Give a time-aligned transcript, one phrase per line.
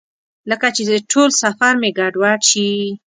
[0.49, 2.69] لکه چې ټول سفر مې ګډوډ شي.